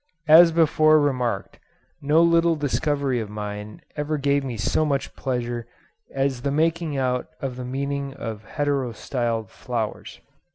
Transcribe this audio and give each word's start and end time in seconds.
As 0.27 0.51
before 0.51 0.99
remarked, 0.99 1.59
no 2.01 2.23
little 2.23 2.55
discovery 2.55 3.19
of 3.19 3.29
mine 3.29 3.81
ever 3.95 4.17
gave 4.17 4.43
me 4.43 4.57
so 4.57 4.83
much 4.83 5.15
pleasure 5.15 5.67
as 6.11 6.41
the 6.41 6.49
making 6.49 6.97
out 6.97 7.27
the 7.39 7.63
meaning 7.63 8.15
of 8.15 8.43
heterostyled 8.47 9.49
flowers. 9.51 10.19